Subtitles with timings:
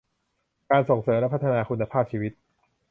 [0.69, 2.31] การส่งเสริมและพัฒนาคุณภาพชีวิต